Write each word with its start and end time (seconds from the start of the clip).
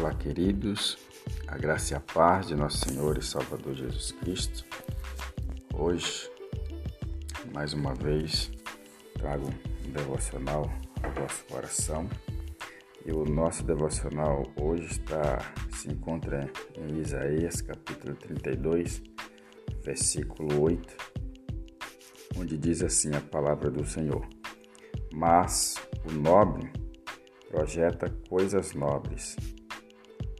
Olá, 0.00 0.14
queridos, 0.14 0.96
a 1.46 1.58
graça 1.58 1.92
e 1.92 1.96
a 1.98 2.00
paz 2.00 2.46
de 2.46 2.54
nosso 2.54 2.88
Senhor 2.88 3.18
e 3.18 3.22
Salvador 3.22 3.74
Jesus 3.74 4.12
Cristo. 4.12 4.64
Hoje, 5.74 6.26
mais 7.52 7.74
uma 7.74 7.94
vez, 7.94 8.50
trago 9.12 9.50
um 9.86 9.90
devocional 9.90 10.70
ao 11.02 11.12
vosso 11.12 11.44
coração. 11.44 12.08
E 13.04 13.12
o 13.12 13.26
nosso 13.26 13.62
devocional 13.62 14.42
hoje 14.58 14.86
está 14.86 15.38
se 15.70 15.90
encontra 15.90 16.50
em 16.78 16.98
Isaías, 16.98 17.60
capítulo 17.60 18.14
32, 18.14 19.02
versículo 19.84 20.62
8, 20.62 20.96
onde 22.38 22.56
diz 22.56 22.82
assim 22.82 23.14
a 23.14 23.20
palavra 23.20 23.70
do 23.70 23.84
Senhor: 23.84 24.26
Mas 25.12 25.74
o 26.08 26.10
nobre 26.10 26.72
projeta 27.50 28.08
coisas 28.30 28.72
nobres 28.72 29.36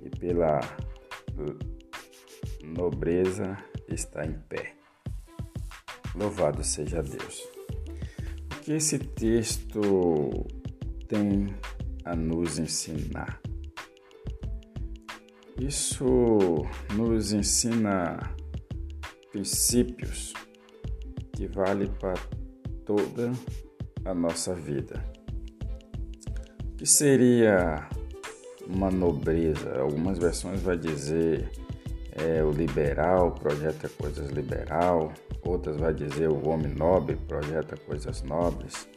e 0.02 0.10
pela 0.10 0.60
nobreza 2.64 3.56
está 3.88 4.24
em 4.24 4.38
pé. 4.48 4.74
Louvado 6.14 6.62
seja 6.64 7.02
Deus. 7.02 7.48
O 8.56 8.60
que 8.62 8.72
esse 8.72 8.98
texto 8.98 10.30
tem 11.08 11.46
a 12.04 12.14
nos 12.14 12.58
ensinar? 12.58 13.40
Isso 15.58 16.06
nos 16.94 17.32
ensina 17.32 18.18
princípios 19.30 20.32
que 21.32 21.46
vale 21.46 21.88
para 22.00 22.14
toda 22.84 23.32
a 24.04 24.14
nossa 24.14 24.54
vida. 24.54 25.04
O 26.64 26.76
que 26.76 26.86
seria 26.86 27.88
uma 28.72 28.90
nobreza. 28.90 29.78
Algumas 29.78 30.18
versões 30.18 30.62
vai 30.62 30.76
dizer 30.76 31.50
é, 32.12 32.42
o 32.42 32.50
liberal 32.50 33.32
projeta 33.32 33.88
coisas 33.88 34.30
liberal, 34.30 35.12
outras 35.42 35.76
vai 35.76 35.92
dizer 35.92 36.28
o 36.28 36.48
homem 36.48 36.72
nobre 36.72 37.16
projeta 37.16 37.76
coisas 37.76 38.22
nobres. 38.22 38.88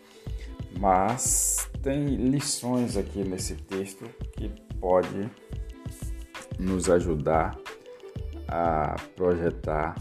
Mas 0.80 1.70
tem 1.82 2.16
lições 2.16 2.98
aqui 2.98 3.24
nesse 3.24 3.56
texto 3.56 4.06
que 4.34 4.50
pode 4.80 5.30
nos 6.60 6.90
ajudar 6.90 7.58
a 8.48 8.96
projetar 9.16 9.96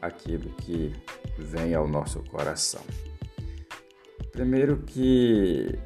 aquilo 0.00 0.50
que 0.56 0.92
vem 1.38 1.74
ao 1.74 1.88
nosso 1.88 2.22
coração. 2.24 2.82
Primeiro 4.32 4.78
que 4.78 5.78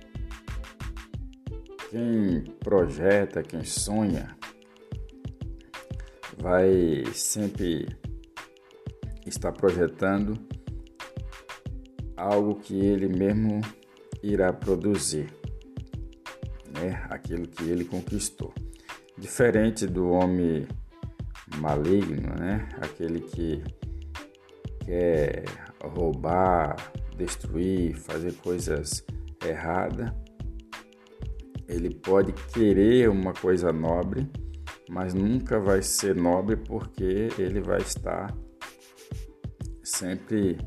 quem 1.94 2.40
projeta, 2.58 3.40
quem 3.40 3.62
sonha, 3.62 4.36
vai 6.36 7.04
sempre 7.14 7.86
estar 9.24 9.52
projetando 9.52 10.36
algo 12.16 12.56
que 12.56 12.74
ele 12.74 13.06
mesmo 13.06 13.60
irá 14.24 14.52
produzir, 14.52 15.32
né? 16.76 17.06
Aquilo 17.08 17.46
que 17.46 17.62
ele 17.62 17.84
conquistou. 17.84 18.52
Diferente 19.16 19.86
do 19.86 20.10
homem 20.10 20.66
maligno, 21.58 22.34
né? 22.34 22.68
Aquele 22.82 23.20
que 23.20 23.62
quer 24.84 25.44
roubar, 25.80 26.74
destruir, 27.16 27.94
fazer 27.94 28.32
coisas 28.32 29.04
erradas 29.46 30.23
ele 31.68 31.94
pode 31.94 32.32
querer 32.52 33.08
uma 33.08 33.32
coisa 33.32 33.72
nobre, 33.72 34.28
mas 34.88 35.14
nunca 35.14 35.58
vai 35.58 35.82
ser 35.82 36.14
nobre 36.14 36.56
porque 36.56 37.28
ele 37.38 37.60
vai 37.60 37.80
estar 37.80 38.34
sempre 39.82 40.58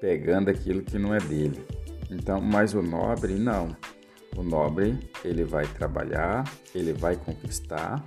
pegando 0.00 0.50
aquilo 0.50 0.82
que 0.82 0.98
não 0.98 1.14
é 1.14 1.18
dele. 1.18 1.64
Então, 2.10 2.40
mas 2.40 2.74
o 2.74 2.82
nobre 2.82 3.34
não. 3.34 3.76
O 4.36 4.42
nobre, 4.42 4.98
ele 5.24 5.44
vai 5.44 5.66
trabalhar, 5.66 6.44
ele 6.74 6.92
vai 6.92 7.16
conquistar 7.16 8.04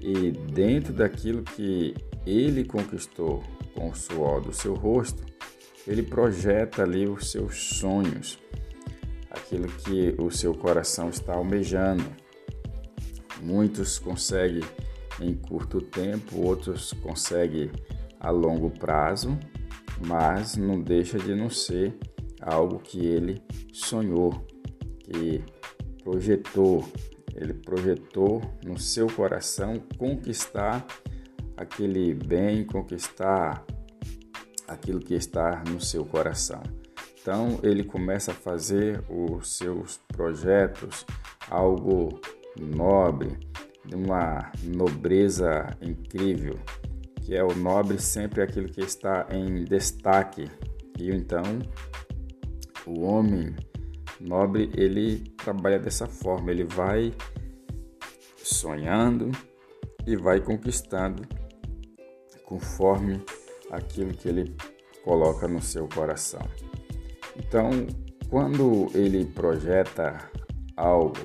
e 0.00 0.30
dentro 0.30 0.92
daquilo 0.92 1.42
que 1.42 1.94
ele 2.26 2.64
conquistou 2.64 3.42
com 3.74 3.90
o 3.90 3.94
suor 3.94 4.40
do 4.40 4.52
seu 4.52 4.74
rosto, 4.74 5.24
ele 5.86 6.02
projeta 6.02 6.82
ali 6.82 7.06
os 7.06 7.30
seus 7.30 7.56
sonhos 7.78 8.38
aquilo 9.36 9.68
que 9.68 10.14
o 10.18 10.30
seu 10.30 10.54
coração 10.54 11.08
está 11.08 11.34
almejando. 11.34 12.04
Muitos 13.42 13.98
conseguem 13.98 14.62
em 15.20 15.34
curto 15.34 15.80
tempo, 15.80 16.40
outros 16.40 16.92
conseguem 17.02 17.70
a 18.18 18.30
longo 18.30 18.70
prazo, 18.70 19.38
mas 20.06 20.56
não 20.56 20.80
deixa 20.80 21.18
de 21.18 21.34
não 21.34 21.50
ser 21.50 21.96
algo 22.40 22.78
que 22.78 23.04
ele 23.04 23.42
sonhou, 23.72 24.46
que 25.00 25.42
projetou. 26.02 26.84
Ele 27.34 27.52
projetou 27.52 28.40
no 28.64 28.78
seu 28.78 29.08
coração 29.08 29.82
conquistar 29.98 30.86
aquele 31.56 32.14
bem, 32.14 32.64
conquistar 32.64 33.64
aquilo 34.68 35.00
que 35.00 35.14
está 35.14 35.62
no 35.68 35.80
seu 35.80 36.04
coração. 36.04 36.62
Então 37.24 37.58
ele 37.62 37.82
começa 37.82 38.32
a 38.32 38.34
fazer 38.34 39.02
os 39.08 39.56
seus 39.56 39.96
projetos 40.08 41.06
algo 41.48 42.20
nobre, 42.60 43.38
de 43.82 43.94
uma 43.94 44.52
nobreza 44.62 45.74
incrível, 45.80 46.60
que 47.22 47.34
é 47.34 47.42
o 47.42 47.54
nobre 47.54 47.98
sempre 47.98 48.42
aquilo 48.42 48.68
que 48.68 48.82
está 48.82 49.26
em 49.30 49.64
destaque. 49.64 50.50
E 50.98 51.10
então 51.10 51.42
o 52.86 53.06
homem 53.06 53.56
nobre 54.20 54.70
ele 54.74 55.20
trabalha 55.38 55.78
dessa 55.78 56.06
forma, 56.06 56.50
ele 56.50 56.64
vai 56.64 57.10
sonhando 58.36 59.30
e 60.06 60.14
vai 60.14 60.40
conquistando 60.40 61.26
conforme 62.44 63.24
aquilo 63.70 64.12
que 64.12 64.28
ele 64.28 64.54
coloca 65.02 65.48
no 65.48 65.62
seu 65.62 65.88
coração. 65.88 66.46
Então, 67.36 67.70
quando 68.28 68.90
ele 68.94 69.24
projeta 69.24 70.30
algo 70.76 71.18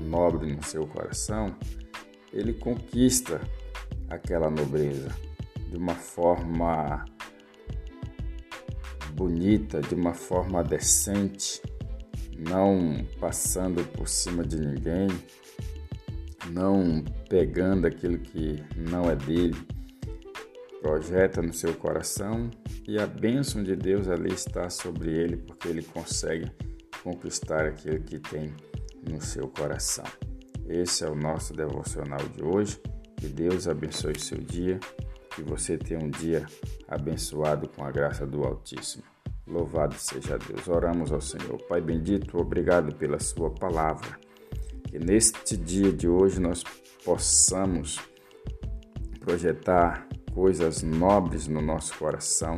nobre 0.00 0.52
no 0.52 0.62
seu 0.62 0.86
coração, 0.86 1.54
ele 2.32 2.54
conquista 2.54 3.40
aquela 4.08 4.50
nobreza 4.50 5.14
de 5.68 5.76
uma 5.76 5.94
forma 5.94 7.04
bonita, 9.12 9.80
de 9.80 9.94
uma 9.94 10.14
forma 10.14 10.62
decente, 10.62 11.60
não 12.36 13.04
passando 13.20 13.84
por 13.92 14.08
cima 14.08 14.42
de 14.42 14.58
ninguém, 14.58 15.08
não 16.50 17.04
pegando 17.28 17.86
aquilo 17.86 18.18
que 18.18 18.62
não 18.76 19.10
é 19.10 19.16
dele 19.16 19.56
projeta 20.80 21.42
no 21.42 21.52
seu 21.52 21.74
coração 21.74 22.50
e 22.86 22.98
a 22.98 23.06
bênção 23.06 23.62
de 23.62 23.76
Deus 23.76 24.08
ali 24.08 24.32
está 24.32 24.68
sobre 24.68 25.10
ele, 25.10 25.36
porque 25.36 25.68
ele 25.68 25.82
consegue 25.82 26.50
conquistar 27.02 27.66
aquilo 27.66 28.00
que 28.00 28.18
tem 28.18 28.52
no 29.08 29.20
seu 29.20 29.48
coração. 29.48 30.04
Esse 30.68 31.04
é 31.04 31.08
o 31.08 31.14
nosso 31.14 31.52
devocional 31.52 32.20
de 32.28 32.44
hoje. 32.44 32.80
Que 33.16 33.28
Deus 33.28 33.68
abençoe 33.68 34.18
seu 34.18 34.38
dia, 34.38 34.80
que 35.34 35.42
você 35.42 35.76
tenha 35.76 36.00
um 36.00 36.08
dia 36.08 36.46
abençoado 36.88 37.68
com 37.68 37.84
a 37.84 37.90
graça 37.90 38.26
do 38.26 38.42
Altíssimo. 38.44 39.04
Louvado 39.46 39.94
seja 39.96 40.38
Deus. 40.38 40.68
Oramos 40.68 41.12
ao 41.12 41.20
Senhor. 41.20 41.60
Pai 41.68 41.80
bendito, 41.80 42.38
obrigado 42.38 42.94
pela 42.94 43.18
Sua 43.18 43.50
palavra. 43.50 44.18
Que 44.88 44.98
neste 44.98 45.56
dia 45.56 45.92
de 45.92 46.08
hoje 46.08 46.40
nós 46.40 46.62
possamos 47.04 47.98
projetar 49.18 50.08
coisas 50.34 50.82
nobres 50.82 51.46
no 51.46 51.60
nosso 51.60 51.96
coração 51.98 52.56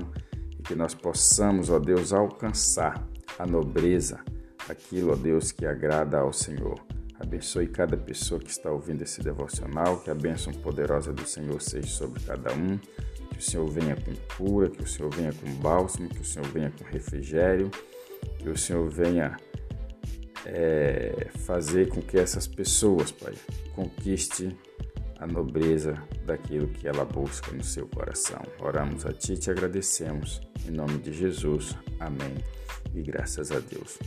e 0.58 0.62
que 0.62 0.74
nós 0.74 0.94
possamos, 0.94 1.70
ó 1.70 1.78
Deus, 1.78 2.12
alcançar 2.12 3.06
a 3.38 3.46
nobreza, 3.46 4.20
aquilo, 4.68 5.12
ó 5.12 5.16
Deus, 5.16 5.52
que 5.52 5.66
agrada 5.66 6.18
ao 6.18 6.32
Senhor. 6.32 6.80
Abençoe 7.18 7.68
cada 7.68 7.96
pessoa 7.96 8.40
que 8.40 8.50
está 8.50 8.70
ouvindo 8.70 9.02
esse 9.02 9.22
devocional, 9.22 10.00
que 10.00 10.10
a 10.10 10.14
bênção 10.14 10.52
poderosa 10.52 11.12
do 11.12 11.26
Senhor 11.26 11.60
seja 11.62 11.88
sobre 11.88 12.20
cada 12.22 12.52
um, 12.52 12.78
que 12.78 13.38
o 13.38 13.42
Senhor 13.42 13.68
venha 13.68 13.96
com 13.96 14.12
cura, 14.36 14.68
que 14.68 14.82
o 14.82 14.86
Senhor 14.86 15.14
venha 15.14 15.32
com 15.32 15.52
bálsamo, 15.54 16.08
que 16.08 16.20
o 16.20 16.24
Senhor 16.24 16.48
venha 16.48 16.70
com 16.70 16.84
refrigério, 16.84 17.70
que 18.38 18.48
o 18.48 18.58
Senhor 18.58 18.88
venha 18.88 19.36
é, 20.44 21.28
fazer 21.46 21.88
com 21.88 22.02
que 22.02 22.18
essas 22.18 22.46
pessoas, 22.46 23.12
Pai, 23.12 23.34
conquiste 23.74 24.56
a 25.22 25.26
nobreza 25.26 25.94
daquilo 26.26 26.66
que 26.66 26.88
ela 26.88 27.04
busca 27.04 27.52
no 27.52 27.62
seu 27.62 27.86
coração. 27.86 28.42
Oramos 28.58 29.06
a 29.06 29.12
Ti 29.12 29.34
e 29.34 29.36
te 29.38 29.50
agradecemos. 29.52 30.40
Em 30.66 30.72
nome 30.72 30.98
de 30.98 31.12
Jesus. 31.12 31.76
Amém. 32.00 32.34
E 32.92 33.02
graças 33.02 33.52
a 33.52 33.60
Deus. 33.60 33.98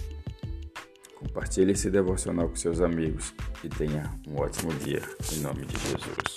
Compartilhe 1.18 1.72
esse 1.72 1.90
devocional 1.90 2.50
com 2.50 2.56
seus 2.58 2.82
amigos 2.82 3.34
e 3.64 3.70
tenha 3.70 4.14
um 4.28 4.38
ótimo 4.42 4.74
dia, 4.74 5.02
em 5.32 5.40
nome 5.40 5.66
de 5.66 5.78
Jesus. 5.80 6.36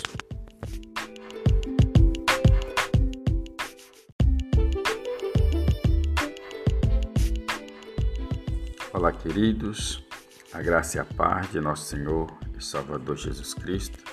Olá, 8.92 9.12
queridos, 9.12 10.04
a 10.52 10.62
graça 10.62 10.98
e 10.98 11.00
a 11.00 11.04
paz 11.04 11.50
de 11.50 11.60
nosso 11.60 11.84
Senhor 11.84 12.32
e 12.56 12.62
Salvador 12.62 13.16
Jesus 13.16 13.54
Cristo. 13.54 14.07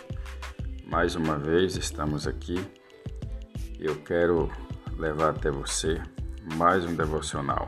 Mais 0.88 1.16
uma 1.16 1.36
vez 1.36 1.76
estamos 1.76 2.28
aqui 2.28 2.64
eu 3.80 3.96
quero 4.04 4.52
levar 4.98 5.32
até 5.32 5.50
você 5.50 6.00
mais 6.56 6.86
um 6.86 6.96
devocional. 6.96 7.68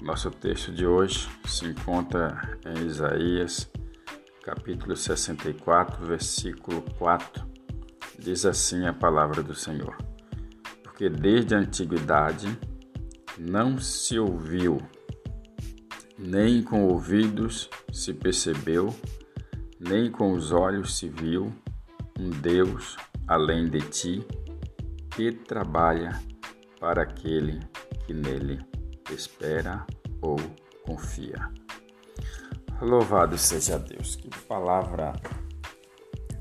O 0.00 0.04
nosso 0.04 0.30
texto 0.30 0.72
de 0.72 0.86
hoje 0.86 1.28
se 1.44 1.66
encontra 1.66 2.58
em 2.64 2.86
Isaías, 2.86 3.70
capítulo 4.42 4.96
64, 4.96 6.06
versículo 6.06 6.82
4. 6.98 7.46
Diz 8.18 8.46
assim 8.46 8.86
a 8.86 8.92
palavra 8.94 9.42
do 9.42 9.54
Senhor: 9.54 9.96
Porque 10.82 11.10
desde 11.10 11.54
a 11.54 11.58
antiguidade 11.58 12.58
não 13.38 13.78
se 13.78 14.18
ouviu, 14.18 14.78
nem 16.18 16.62
com 16.62 16.86
ouvidos 16.86 17.68
se 17.92 18.14
percebeu, 18.14 18.94
nem 19.78 20.10
com 20.10 20.32
os 20.32 20.50
olhos 20.50 20.96
se 20.96 21.10
viu 21.10 21.52
um 22.18 22.30
Deus 22.30 22.96
além 23.26 23.68
de 23.68 23.80
ti 23.88 24.26
que 25.10 25.32
trabalha 25.32 26.20
para 26.78 27.02
aquele 27.02 27.60
que 28.06 28.12
nele 28.12 28.64
espera 29.10 29.86
ou 30.20 30.36
confia. 30.84 31.50
Louvado 32.80 33.38
seja 33.38 33.78
Deus, 33.78 34.16
que 34.16 34.28
palavra 34.46 35.12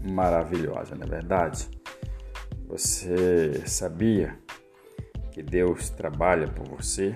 maravilhosa, 0.01 0.95
não 0.95 1.05
é 1.05 1.09
verdade? 1.09 1.69
Você 2.67 3.65
sabia 3.67 4.37
que 5.31 5.41
Deus 5.41 5.89
trabalha 5.89 6.47
por 6.47 6.67
você? 6.67 7.15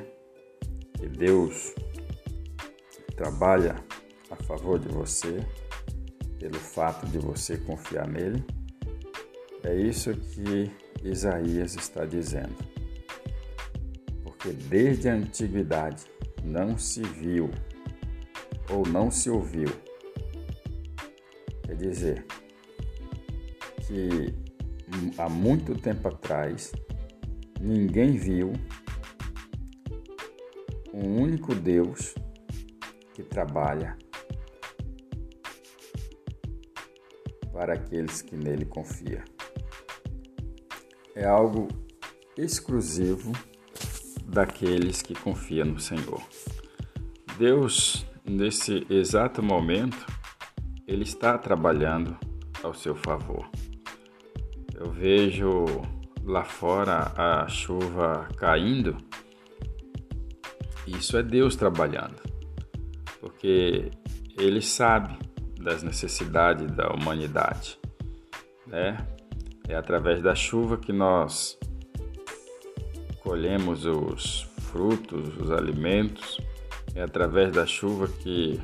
Que 0.93 1.07
Deus 1.07 1.73
trabalha 3.15 3.75
a 4.29 4.35
favor 4.43 4.79
de 4.79 4.87
você 4.87 5.45
pelo 6.39 6.55
fato 6.55 7.05
de 7.07 7.17
você 7.17 7.57
confiar 7.57 8.07
nele? 8.07 8.43
É 9.63 9.75
isso 9.75 10.13
que 10.13 10.71
Isaías 11.03 11.75
está 11.75 12.05
dizendo. 12.05 12.55
Porque 14.23 14.51
desde 14.51 15.09
a 15.09 15.13
antiguidade 15.13 16.05
não 16.43 16.77
se 16.77 17.01
viu 17.01 17.49
ou 18.69 18.87
não 18.87 19.09
se 19.09 19.29
ouviu. 19.29 19.69
Quer 21.63 21.75
dizer, 21.75 22.25
que 23.87 24.33
há 25.17 25.29
muito 25.29 25.73
tempo 25.75 26.09
atrás 26.09 26.73
ninguém 27.59 28.17
viu 28.17 28.51
um 30.93 31.21
único 31.21 31.55
Deus 31.55 32.13
que 33.13 33.23
trabalha 33.23 33.97
para 37.57 37.73
aqueles 37.73 38.21
que 38.21 38.35
nele 38.35 38.65
confiam. 38.65 39.23
É 41.15 41.25
algo 41.25 41.67
exclusivo 42.37 43.31
daqueles 44.23 45.01
que 45.01 45.15
confiam 45.15 45.65
no 45.65 45.79
Senhor. 45.79 46.21
Deus, 47.35 48.05
nesse 48.23 48.85
exato 48.91 49.41
momento, 49.41 50.05
Ele 50.87 51.01
está 51.01 51.35
trabalhando 51.35 52.15
ao 52.61 52.75
seu 52.75 52.95
favor. 52.95 53.49
Eu 54.75 54.91
vejo 54.91 55.65
lá 56.23 56.43
fora 56.43 57.11
a 57.17 57.47
chuva 57.47 58.29
caindo, 58.37 58.95
isso 60.85 61.17
é 61.17 61.23
Deus 61.23 61.55
trabalhando, 61.55 62.21
porque 63.19 63.89
Ele 64.37 64.61
sabe 64.61 65.26
das 65.59 65.83
necessidades 65.83 66.71
da 66.71 66.89
humanidade, 66.89 67.79
né? 68.65 68.97
É 69.67 69.75
através 69.75 70.21
da 70.21 70.33
chuva 70.33 70.77
que 70.77 70.93
nós 70.93 71.57
colhemos 73.21 73.85
os 73.85 74.43
frutos, 74.71 75.35
os 75.37 75.51
alimentos, 75.51 76.39
é 76.95 77.01
através 77.01 77.51
da 77.51 77.65
chuva 77.65 78.07
que 78.07 78.59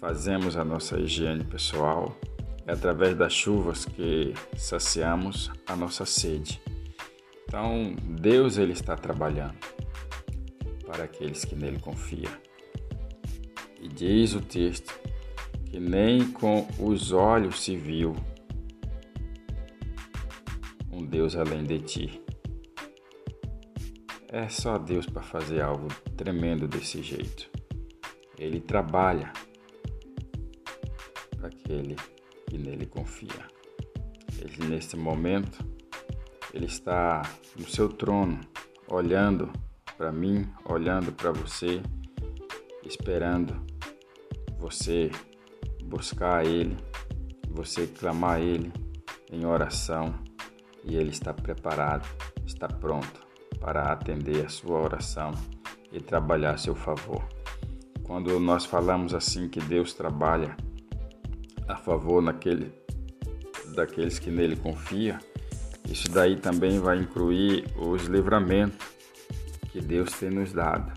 fazemos 0.00 0.56
a 0.56 0.64
nossa 0.64 0.98
higiene 0.98 1.44
pessoal, 1.44 2.16
é 2.66 2.72
através 2.72 3.16
das 3.16 3.32
chuvas 3.32 3.84
que 3.84 4.34
saciamos 4.56 5.50
a 5.66 5.76
nossa 5.76 6.04
sede. 6.04 6.60
Então, 7.46 7.94
Deus 8.02 8.58
ele 8.58 8.72
está 8.72 8.96
trabalhando 8.96 9.54
para 10.84 11.04
aqueles 11.04 11.44
que 11.44 11.54
nele 11.54 11.78
confiam. 11.78 12.32
E 13.80 13.86
diz 13.86 14.34
o 14.34 14.40
texto 14.40 14.92
que 15.74 15.80
nem 15.80 16.30
com 16.30 16.68
os 16.78 17.10
olhos 17.10 17.64
se 17.64 17.76
viu 17.76 18.14
um 20.92 21.04
Deus 21.04 21.34
além 21.34 21.64
de 21.64 21.80
ti. 21.80 22.22
É 24.28 24.48
só 24.48 24.78
Deus 24.78 25.04
para 25.04 25.20
fazer 25.20 25.62
algo 25.62 25.88
tremendo 26.16 26.68
desse 26.68 27.02
jeito. 27.02 27.50
Ele 28.38 28.60
trabalha 28.60 29.32
para 31.36 31.48
aquele 31.48 31.96
que 32.48 32.56
nele 32.56 32.86
confia. 32.86 33.48
Ele, 34.38 34.96
momento, 34.96 35.58
ele 36.52 36.66
está 36.66 37.20
no 37.58 37.68
seu 37.68 37.88
trono, 37.88 38.40
olhando 38.86 39.52
para 39.96 40.12
mim, 40.12 40.48
olhando 40.64 41.10
para 41.10 41.32
você, 41.32 41.82
esperando 42.84 43.60
você 44.56 45.10
buscar 45.84 46.40
a 46.40 46.44
Ele, 46.44 46.76
você 47.48 47.86
clamar 47.86 48.36
a 48.36 48.40
Ele 48.40 48.72
em 49.30 49.44
oração 49.44 50.14
e 50.84 50.96
Ele 50.96 51.10
está 51.10 51.32
preparado, 51.32 52.08
está 52.46 52.68
pronto 52.68 53.24
para 53.60 53.92
atender 53.92 54.44
a 54.44 54.48
sua 54.48 54.80
oração 54.80 55.32
e 55.92 56.00
trabalhar 56.00 56.54
a 56.54 56.58
seu 56.58 56.74
favor. 56.74 57.24
Quando 58.02 58.38
nós 58.38 58.64
falamos 58.64 59.14
assim 59.14 59.48
que 59.48 59.60
Deus 59.60 59.94
trabalha 59.94 60.56
a 61.66 61.76
favor 61.76 62.20
naquele, 62.20 62.72
daqueles 63.74 64.18
que 64.18 64.30
nele 64.30 64.56
confiam, 64.56 65.18
isso 65.88 66.10
daí 66.10 66.36
também 66.36 66.78
vai 66.78 66.98
incluir 66.98 67.64
os 67.76 68.04
livramentos 68.04 68.86
que 69.70 69.80
Deus 69.80 70.12
tem 70.12 70.30
nos 70.30 70.52
dado. 70.52 70.92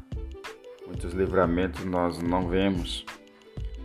Muitos 0.85 1.13
livramentos 1.13 1.83
nós 1.85 2.21
não 2.21 2.47
vemos, 2.47 3.05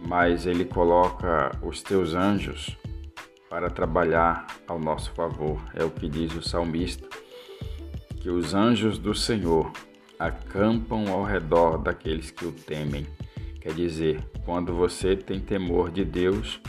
mas 0.07 0.47
Ele 0.47 0.65
coloca 0.65 1.51
os 1.63 1.83
teus 1.83 2.15
anjos 2.15 2.77
para 3.49 3.71
trabalhar 3.71 4.47
ao 4.67 4.79
nosso 4.79 5.13
favor. 5.13 5.63
É 5.75 5.85
o 5.85 5.91
que 5.91 6.09
diz 6.09 6.35
o 6.35 6.43
salmista 6.43 7.09
que 8.23 8.31
os 8.31 8.55
anjos 8.55 8.99
do 8.99 9.13
Senhor 9.13 9.73
acampam 10.17 11.09
ao 11.09 11.25
redor 11.25 11.77
daqueles 11.79 12.31
que 12.31 12.47
o 12.47 12.53
temem. 12.53 13.05
Quer 13.61 13.75
dizer, 13.75 14.25
quando 14.45 14.73
você 14.73 15.17
tem 15.17 15.41
temor 15.41 15.91
de 15.91 16.05
Deus, 16.05 16.61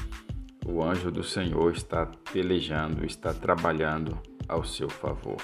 o 0.65 0.83
anjo 0.83 1.11
do 1.11 1.23
Senhor 1.23 1.71
está 1.71 2.07
pelejando, 2.31 3.05
está 3.05 3.31
trabalhando 3.35 4.17
ao 4.47 4.63
seu 4.63 4.89
favor. 4.89 5.37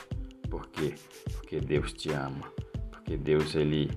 Por 0.49 0.67
quê? 0.69 0.95
Porque 1.31 1.59
Deus 1.59 1.93
te 1.93 2.11
ama. 2.11 2.51
Porque 2.89 3.15
Deus 3.15 3.53
ele 3.53 3.91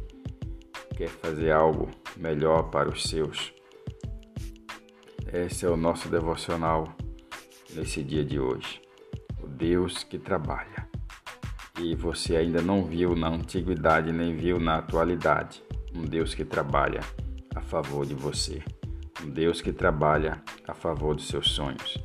quer 0.95 1.09
fazer 1.09 1.51
algo 1.51 1.91
melhor 2.19 2.65
para 2.65 2.91
os 2.91 3.05
seus. 3.05 3.55
Esse 5.33 5.65
é 5.65 5.69
o 5.71 5.79
nosso 5.79 6.11
devocional 6.11 6.95
nesse 7.75 8.03
dia 8.03 8.23
de 8.23 8.39
hoje. 8.39 8.83
O 9.43 9.47
Deus 9.47 10.05
que 10.05 10.19
trabalha 10.19 10.87
e 11.81 11.97
você 11.97 12.37
ainda 12.37 12.61
não 12.61 12.85
viu 12.85 13.17
na 13.17 13.29
antiguidade 13.29 14.13
nem 14.13 14.37
viu 14.37 14.61
na 14.61 14.77
atualidade. 14.77 15.63
Um 15.95 16.03
Deus 16.03 16.35
que 16.35 16.45
trabalha 16.45 17.01
a 17.55 17.63
favor 17.63 18.05
de 18.05 18.13
você. 18.13 18.63
Um 19.25 19.31
Deus 19.31 19.63
que 19.63 19.73
trabalha 19.73 20.43
a 20.69 20.75
favor 20.75 21.15
dos 21.15 21.29
seus 21.29 21.51
sonhos. 21.51 21.97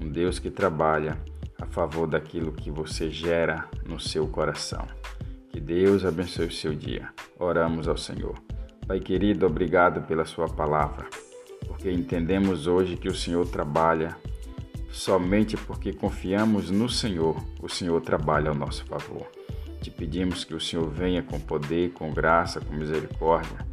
Um 0.00 0.10
Deus 0.10 0.40
que 0.40 0.50
trabalha 0.50 1.16
a 1.60 1.66
favor 1.66 2.08
daquilo 2.08 2.50
que 2.50 2.68
você 2.68 3.08
gera 3.08 3.68
no 3.86 4.00
seu 4.00 4.26
coração. 4.26 4.84
Que 5.50 5.60
Deus 5.60 6.04
abençoe 6.04 6.46
o 6.46 6.52
seu 6.52 6.74
dia. 6.74 7.10
Oramos 7.38 7.86
ao 7.86 7.96
Senhor. 7.96 8.34
Pai 8.88 8.98
querido, 8.98 9.46
obrigado 9.46 10.04
pela 10.04 10.24
Sua 10.24 10.48
palavra, 10.48 11.06
porque 11.82 11.90
entendemos 11.90 12.68
hoje 12.68 12.96
que 12.96 13.08
o 13.08 13.14
Senhor 13.14 13.44
trabalha 13.48 14.16
Somente 14.92 15.56
porque 15.56 15.90
confiamos 15.90 16.70
no 16.70 16.86
Senhor, 16.86 17.42
o 17.62 17.68
Senhor 17.68 17.98
trabalha 18.02 18.50
ao 18.50 18.54
nosso 18.54 18.84
favor. 18.84 19.26
Te 19.80 19.90
pedimos 19.90 20.44
que 20.44 20.54
o 20.54 20.60
Senhor 20.60 20.86
venha 20.86 21.22
com 21.22 21.40
poder, 21.40 21.92
com 21.92 22.12
graça, 22.12 22.60
com 22.60 22.74
misericórdia, 22.74 23.66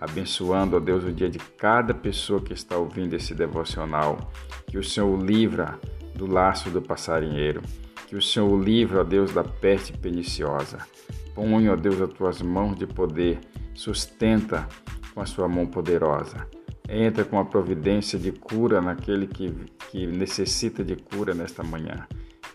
abençoando, 0.00 0.76
ó 0.76 0.80
Deus, 0.80 1.04
o 1.04 1.12
dia 1.12 1.30
de 1.30 1.38
cada 1.38 1.94
pessoa 1.94 2.40
que 2.40 2.52
está 2.52 2.76
ouvindo 2.76 3.14
esse 3.14 3.36
devocional. 3.36 4.32
Que 4.66 4.76
o 4.76 4.82
Senhor 4.82 5.06
o 5.06 5.16
livra 5.16 5.78
do 6.12 6.26
laço 6.26 6.68
do 6.70 6.82
passarinheiro. 6.82 7.62
Que 8.08 8.16
o 8.16 8.20
Senhor 8.20 8.50
o 8.50 8.60
livra, 8.60 9.02
ó 9.02 9.04
Deus, 9.04 9.32
da 9.32 9.44
peste 9.44 9.92
perniciosa. 9.92 10.78
Põe, 11.36 11.68
ó 11.68 11.76
Deus, 11.76 12.00
as 12.00 12.12
tuas 12.12 12.42
mãos 12.42 12.76
de 12.76 12.86
poder, 12.86 13.38
sustenta 13.74 14.68
com 15.14 15.20
a 15.20 15.26
sua 15.26 15.46
mão 15.46 15.66
poderosa. 15.66 16.48
Entra 16.88 17.24
com 17.24 17.38
a 17.38 17.44
providência 17.44 18.18
de 18.18 18.30
cura 18.30 18.80
naquele 18.80 19.26
que, 19.26 19.50
que 19.90 20.06
necessita 20.06 20.84
de 20.84 20.94
cura 20.96 21.32
nesta 21.32 21.62
manhã 21.62 22.06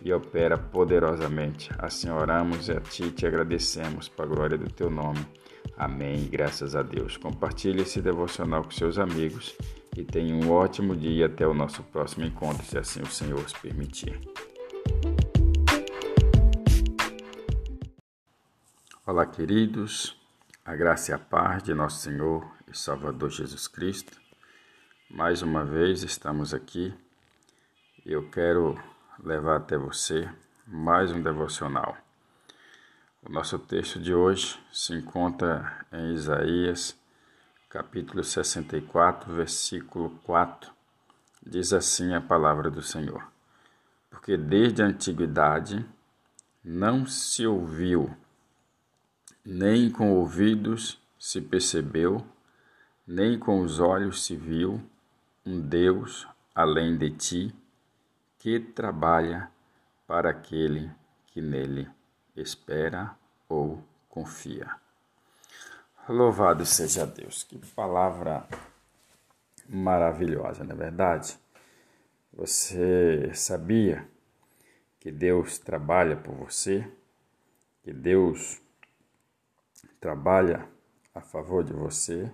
e 0.02 0.12
opera 0.12 0.56
poderosamente. 0.56 1.70
Assim 1.78 2.08
oramos 2.10 2.68
e 2.68 2.72
a 2.72 2.80
Ti 2.80 3.10
te 3.10 3.26
agradecemos 3.26 4.08
para 4.08 4.24
a 4.24 4.28
glória 4.28 4.56
do 4.56 4.70
Teu 4.70 4.88
nome. 4.88 5.26
Amém. 5.76 6.28
Graças 6.30 6.76
a 6.76 6.82
Deus. 6.82 7.16
Compartilhe 7.16 7.82
esse 7.82 8.00
devocional 8.00 8.62
com 8.62 8.70
seus 8.70 8.98
amigos 8.98 9.56
e 9.96 10.04
tenha 10.04 10.34
um 10.34 10.50
ótimo 10.50 10.94
dia 10.94 11.26
até 11.26 11.46
o 11.46 11.52
nosso 11.52 11.82
próximo 11.82 12.24
encontro, 12.24 12.64
se 12.64 12.78
assim 12.78 13.02
o 13.02 13.06
Senhor 13.06 13.40
os 13.40 13.52
permitir. 13.52 14.20
Olá, 19.04 19.26
queridos. 19.26 20.16
A 20.64 20.76
graça 20.76 21.10
e 21.10 21.14
a 21.14 21.18
paz 21.18 21.64
de 21.64 21.74
nosso 21.74 22.00
Senhor 22.00 22.59
e 22.70 22.78
Salvador 22.78 23.30
Jesus 23.30 23.66
Cristo. 23.66 24.20
Mais 25.10 25.42
uma 25.42 25.64
vez 25.64 26.04
estamos 26.04 26.54
aqui 26.54 26.94
e 28.06 28.12
eu 28.12 28.30
quero 28.30 28.80
levar 29.18 29.56
até 29.56 29.76
você 29.76 30.30
mais 30.66 31.10
um 31.10 31.20
devocional. 31.20 31.96
O 33.22 33.28
nosso 33.28 33.58
texto 33.58 33.98
de 33.98 34.14
hoje 34.14 34.56
se 34.72 34.94
encontra 34.94 35.84
em 35.92 36.14
Isaías, 36.14 36.96
capítulo 37.68 38.22
64, 38.22 39.34
versículo 39.34 40.10
4. 40.22 40.70
Diz 41.44 41.72
assim 41.72 42.14
a 42.14 42.20
palavra 42.20 42.70
do 42.70 42.82
Senhor: 42.82 43.26
Porque 44.08 44.36
desde 44.36 44.80
a 44.80 44.86
antiguidade 44.86 45.84
não 46.64 47.04
se 47.04 47.44
ouviu, 47.44 48.16
nem 49.44 49.90
com 49.90 50.12
ouvidos 50.12 51.00
se 51.18 51.40
percebeu, 51.40 52.24
nem 53.10 53.36
com 53.36 53.60
os 53.60 53.80
olhos 53.80 54.24
se 54.24 54.36
viu 54.36 54.80
um 55.44 55.60
Deus 55.60 56.28
além 56.54 56.96
de 56.96 57.10
ti 57.10 57.54
que 58.38 58.60
trabalha 58.60 59.50
para 60.06 60.30
aquele 60.30 60.88
que 61.26 61.42
nele 61.42 61.90
espera 62.36 63.16
ou 63.48 63.82
confia. 64.08 64.70
Louvado 66.08 66.64
seja 66.64 67.04
Deus. 67.04 67.42
Que 67.42 67.58
palavra 67.74 68.46
maravilhosa, 69.68 70.62
não 70.62 70.76
é 70.76 70.78
verdade? 70.78 71.36
Você 72.32 73.34
sabia 73.34 74.08
que 75.00 75.10
Deus 75.10 75.58
trabalha 75.58 76.16
por 76.16 76.36
você? 76.36 76.88
Que 77.82 77.92
Deus 77.92 78.62
trabalha 79.98 80.64
a 81.12 81.20
favor 81.20 81.64
de 81.64 81.72
você 81.72 82.32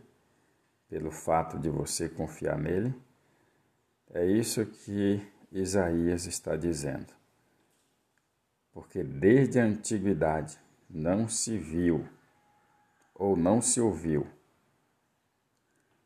pelo 0.88 1.10
fato 1.10 1.58
de 1.58 1.68
você 1.68 2.08
confiar 2.08 2.58
nele? 2.58 2.94
É 4.10 4.24
isso 4.24 4.64
que 4.66 5.20
Isaías 5.52 6.26
está 6.26 6.56
dizendo 6.56 7.16
porque 8.76 9.02
desde 9.02 9.58
a 9.58 9.64
antiguidade 9.64 10.60
não 10.86 11.26
se 11.30 11.56
viu 11.56 12.06
ou 13.14 13.34
não 13.34 13.62
se 13.62 13.80
ouviu. 13.80 14.26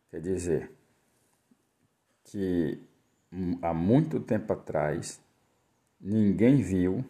Quer 0.08 0.20
dizer, 0.20 0.72
que 2.22 2.80
há 3.60 3.74
muito 3.74 4.20
tempo 4.20 4.52
atrás 4.52 5.20
ninguém 6.00 6.62
viu 6.62 7.04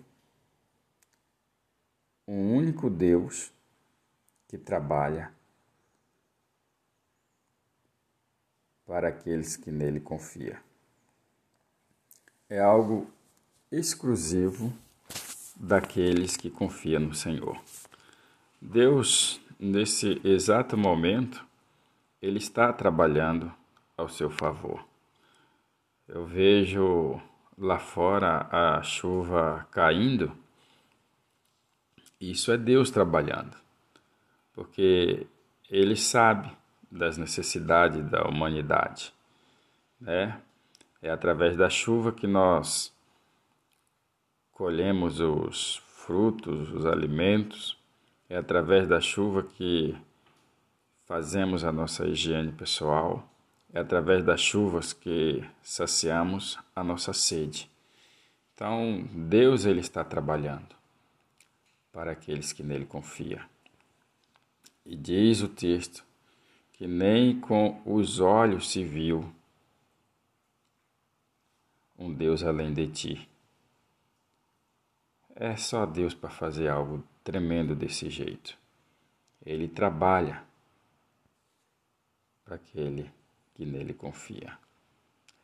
um 2.26 2.56
único 2.56 2.88
Deus 2.88 3.52
que 4.48 4.56
trabalha 4.56 5.30
para 8.90 9.06
aqueles 9.06 9.56
que 9.56 9.70
nele 9.70 10.00
confiam. 10.00 10.58
É 12.48 12.58
algo 12.58 13.08
exclusivo 13.70 14.72
daqueles 15.54 16.36
que 16.36 16.50
confiam 16.50 17.02
no 17.02 17.14
Senhor. 17.14 17.56
Deus, 18.60 19.40
nesse 19.60 20.20
exato 20.24 20.76
momento, 20.76 21.46
Ele 22.20 22.38
está 22.38 22.72
trabalhando 22.72 23.54
ao 23.96 24.08
seu 24.08 24.28
favor. 24.28 24.84
Eu 26.08 26.26
vejo 26.26 27.22
lá 27.56 27.78
fora 27.78 28.48
a 28.50 28.82
chuva 28.82 29.68
caindo, 29.70 30.36
isso 32.20 32.50
é 32.50 32.58
Deus 32.58 32.90
trabalhando, 32.90 33.56
porque 34.52 35.28
Ele 35.70 35.94
sabe 35.94 36.58
das 36.90 37.16
necessidades 37.16 38.04
da 38.10 38.24
humanidade, 38.24 39.12
né? 40.00 40.40
É 41.02 41.10
através 41.10 41.56
da 41.56 41.70
chuva 41.70 42.12
que 42.12 42.26
nós 42.26 42.92
colhemos 44.52 45.20
os 45.20 45.76
frutos, 46.04 46.70
os 46.72 46.84
alimentos, 46.84 47.78
é 48.28 48.36
através 48.36 48.86
da 48.86 49.00
chuva 49.00 49.42
que 49.42 49.96
fazemos 51.06 51.64
a 51.64 51.72
nossa 51.72 52.06
higiene 52.06 52.52
pessoal, 52.52 53.26
é 53.72 53.80
através 53.80 54.24
das 54.24 54.40
chuvas 54.40 54.92
que 54.92 55.42
saciamos 55.62 56.58
a 56.76 56.84
nossa 56.84 57.12
sede. 57.12 57.70
Então, 58.54 59.08
Deus 59.10 59.64
ele 59.64 59.80
está 59.80 60.04
trabalhando 60.04 60.74
para 61.90 62.12
aqueles 62.12 62.52
que 62.52 62.62
nele 62.62 62.84
confiam. 62.84 63.40
E 64.84 64.94
diz 64.94 65.40
o 65.40 65.48
texto 65.48 66.04
que 66.80 66.86
nem 66.86 67.38
com 67.38 67.78
os 67.84 68.20
olhos 68.20 68.70
se 68.70 68.82
viu 68.82 69.30
um 71.98 72.10
Deus 72.10 72.42
além 72.42 72.72
de 72.72 72.88
ti. 72.88 73.28
É 75.36 75.54
só 75.56 75.84
Deus 75.84 76.14
para 76.14 76.30
fazer 76.30 76.68
algo 76.68 77.04
tremendo 77.22 77.76
desse 77.76 78.08
jeito. 78.08 78.56
Ele 79.44 79.68
trabalha 79.68 80.42
para 82.46 82.54
aquele 82.54 83.12
que 83.52 83.66
nele 83.66 83.92
confia. 83.92 84.56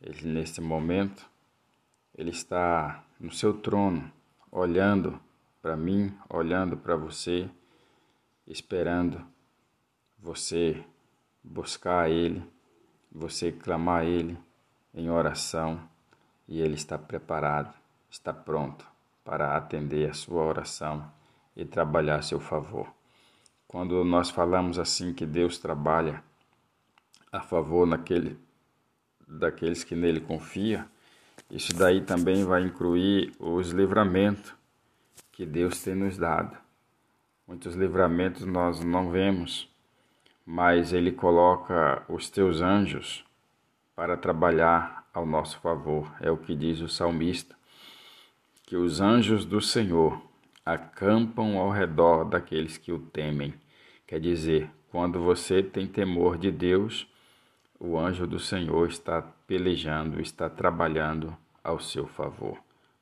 Ele, 0.01 0.27
nesse 0.27 0.59
momento, 0.59 1.29
ele 2.15 2.31
está 2.31 3.05
no 3.19 3.31
seu 3.31 3.61
trono, 3.61 4.11
olhando 4.51 5.21
para 5.61 5.77
mim, 5.77 6.17
olhando 6.31 6.75
para 6.75 6.95
você, 6.95 7.47
esperando 8.47 9.23
você 10.17 10.83
buscar 11.47 12.05
a 12.05 12.09
Ele, 12.09 12.43
você 13.11 13.51
clamar 13.51 14.01
a 14.01 14.05
Ele 14.05 14.37
em 14.93 15.09
oração, 15.09 15.79
e 16.47 16.61
Ele 16.61 16.75
está 16.75 16.97
preparado, 16.97 17.73
está 18.09 18.33
pronto 18.33 18.85
para 19.23 19.57
atender 19.57 20.09
a 20.09 20.13
sua 20.13 20.43
oração 20.43 21.11
e 21.55 21.65
trabalhar 21.65 22.17
a 22.17 22.21
seu 22.21 22.39
favor. 22.39 22.87
Quando 23.67 24.03
nós 24.05 24.29
falamos 24.29 24.79
assim 24.79 25.13
que 25.13 25.25
Deus 25.25 25.57
trabalha 25.57 26.23
a 27.31 27.41
favor 27.41 27.85
naquele, 27.85 28.39
daqueles 29.27 29.83
que 29.83 29.95
nele 29.95 30.21
confiam, 30.21 30.85
isso 31.51 31.75
daí 31.75 32.01
também 32.01 32.45
vai 32.45 32.63
incluir 32.63 33.33
os 33.39 33.71
livramentos 33.71 34.53
que 35.31 35.45
Deus 35.45 35.81
tem 35.83 35.95
nos 35.95 36.17
dado. 36.17 36.57
Muitos 37.45 37.75
livramentos 37.75 38.45
nós 38.45 38.83
não 38.83 39.09
vemos, 39.09 39.69
mas 40.49 40.93
Ele 40.93 41.11
coloca 41.11 42.01
os 42.07 42.29
teus 42.29 42.61
anjos 42.61 43.25
para 43.93 44.15
trabalhar 44.15 45.05
ao 45.13 45.25
nosso 45.25 45.59
favor. 45.59 46.09
É 46.21 46.31
o 46.31 46.37
que 46.37 46.55
diz 46.55 46.79
o 46.79 46.87
salmista 46.87 47.53
que 48.63 48.77
os 48.77 49.01
anjos 49.01 49.43
do 49.43 49.59
Senhor 49.59 50.21
acampam 50.65 51.57
ao 51.57 51.69
redor 51.69 52.23
daqueles 52.23 52.77
que 52.77 52.93
o 52.93 52.99
temem. 52.99 53.53
Quer 54.05 54.21
dizer, 54.21 54.69
quando 54.89 55.19
você 55.21 55.61
tem 55.61 55.85
temor 55.85 56.37
de 56.37 56.49
Deus, 56.49 57.05
o 57.77 57.97
anjo 57.97 58.25
do 58.25 58.39
Senhor 58.39 58.87
está 58.87 59.21
pelejando, 59.21 60.21
está 60.21 60.49
trabalhando 60.49 61.35
ao 61.61 61.77
seu 61.77 62.07
favor. 62.07 62.57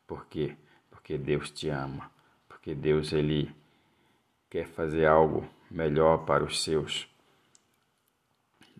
Por 0.08 0.26
quê? 0.26 0.56
Porque 0.90 1.16
Deus 1.16 1.52
te 1.52 1.70
ama, 1.70 2.10
porque 2.50 2.74
Deus 2.74 3.14
ele 3.14 3.52
quer 4.50 4.66
fazer 4.66 5.06
algo 5.06 5.48
melhor 5.70 6.26
para 6.26 6.44
os 6.44 6.64
seus. 6.64 7.08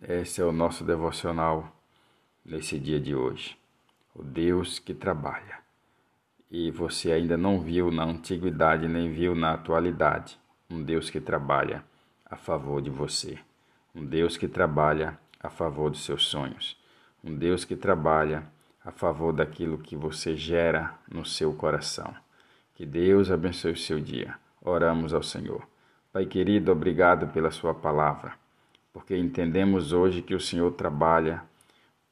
Esse 0.02 0.42
é 0.42 0.44
o 0.44 0.52
nosso 0.52 0.84
devocional 0.84 1.74
nesse 2.44 2.78
dia 2.78 3.00
de 3.00 3.14
hoje. 3.14 3.56
O 4.14 4.22
Deus 4.22 4.78
que 4.78 4.92
trabalha 4.92 5.58
e 6.50 6.70
você 6.70 7.12
ainda 7.12 7.36
não 7.36 7.60
viu 7.60 7.90
na 7.90 8.04
antiguidade 8.04 8.86
nem 8.88 9.10
viu 9.10 9.34
na 9.34 9.54
atualidade 9.54 10.38
um 10.70 10.82
Deus 10.82 11.08
que 11.08 11.20
trabalha 11.20 11.82
a 12.24 12.36
favor 12.36 12.82
de 12.82 12.90
você, 12.90 13.38
um 13.94 14.04
Deus 14.04 14.36
que 14.36 14.46
trabalha 14.46 15.18
a 15.40 15.48
favor 15.48 15.90
dos 15.90 16.04
seus 16.04 16.26
sonhos, 16.26 16.78
um 17.24 17.34
Deus 17.34 17.64
que 17.64 17.74
trabalha 17.74 18.46
a 18.84 18.90
favor 18.90 19.32
daquilo 19.32 19.78
que 19.78 19.96
você 19.96 20.36
gera 20.36 20.94
no 21.10 21.24
seu 21.24 21.54
coração. 21.54 22.14
Que 22.74 22.84
Deus 22.84 23.30
abençoe 23.30 23.72
o 23.72 23.76
seu 23.76 23.98
dia. 23.98 24.34
Oramos 24.60 25.14
ao 25.14 25.22
Senhor. 25.22 25.66
Pai 26.12 26.26
querido, 26.26 26.70
obrigado 26.70 27.28
pela 27.28 27.50
Sua 27.50 27.74
palavra, 27.74 28.34
porque 28.96 29.14
entendemos 29.14 29.92
hoje 29.92 30.22
que 30.22 30.34
o 30.34 30.40
Senhor 30.40 30.72
trabalha 30.72 31.42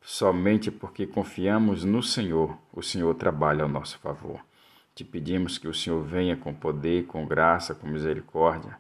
somente 0.03 0.71
porque 0.71 1.07
confiamos 1.07 1.83
no 1.83 2.03
Senhor, 2.03 2.59
o 2.75 2.83
Senhor 2.83 3.15
trabalha 3.15 3.63
ao 3.63 3.71
nosso 3.71 3.99
favor. 4.01 4.39
Te 4.95 5.03
pedimos 5.03 5.57
que 5.57 5.67
o 5.67 5.73
Senhor 5.73 6.03
venha 6.03 6.37
com 6.37 6.53
poder, 6.53 7.07
com 7.07 7.27
graça, 7.27 7.75
com 7.75 7.87
misericórdia 7.87 8.77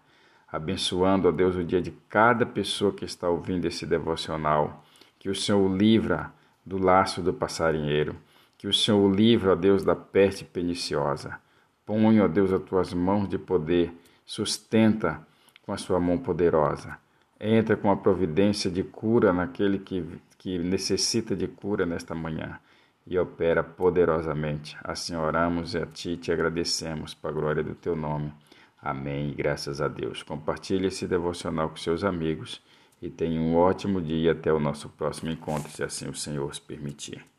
abençoando, 0.53 1.29
ó 1.29 1.33
Deus, 1.33 1.57
o 1.57 1.65
dia 1.65 1.81
de 1.81 1.93
cada 2.11 2.45
pessoa 2.45 2.93
que 2.93 3.07
está 3.07 3.27
ouvindo 3.27 3.65
esse 3.65 3.87
devocional. 3.87 4.85
Que 5.19 5.31
o 5.31 5.35
Senhor 5.35 5.59
o 5.59 5.75
livra 5.75 6.31
do 6.63 6.77
laço 6.77 7.23
do 7.23 7.33
passarinheiro. 7.33 8.15
Que 8.59 8.69
o 8.69 8.73
Senhor 8.73 8.99
o 8.99 9.11
livra, 9.11 9.53
ó 9.53 9.55
Deus, 9.55 9.83
da 9.83 9.97
peste 9.97 10.45
perniciosa. 10.45 11.41
Põe, 11.87 12.21
ó 12.21 12.29
Deus, 12.29 12.53
as 12.53 12.63
tuas 12.63 12.93
mãos 12.93 13.27
de 13.27 13.39
poder, 13.39 13.93
sustenta 14.27 15.27
com 15.63 15.73
a 15.73 15.79
sua 15.79 15.99
mão 15.99 16.19
poderosa. 16.19 17.03
Entra 17.47 17.77
com 17.77 17.91
a 17.91 17.97
providência 17.97 18.71
de 18.71 18.83
cura 18.83 19.31
naquele 19.31 19.79
que, 19.79 20.03
que 20.39 20.59
necessita 20.59 21.37
de 21.37 21.47
cura 21.47 21.85
nesta 21.85 22.15
manhã 22.15 22.59
e 23.07 23.19
opera 23.19 23.63
poderosamente. 23.63 24.75
Assim 24.83 25.15
oramos 25.15 25.75
e 25.75 25.79
a 25.79 25.85
Ti 25.85 26.17
te 26.17 26.33
agradecemos 26.33 27.13
para 27.13 27.29
a 27.29 27.35
glória 27.35 27.63
do 27.63 27.75
Teu 27.75 27.95
nome. 27.95 28.33
Amém. 28.81 29.35
Graças 29.37 29.83
a 29.83 29.89
Deus. 29.89 30.23
Compartilhe 30.23 30.87
esse 30.87 31.07
devocional 31.07 31.69
com 31.69 31.77
seus 31.77 32.03
amigos 32.03 32.63
e 33.03 33.11
tenha 33.11 33.39
um 33.39 33.55
ótimo 33.55 34.01
dia 34.01 34.33
até 34.33 34.51
o 34.51 34.59
nosso 34.59 34.89
próximo 34.89 35.31
encontro, 35.31 35.71
se 35.71 35.85
assim 35.85 36.09
o 36.09 36.15
Senhor 36.15 36.49
os 36.49 36.59
permitir. 36.59 37.34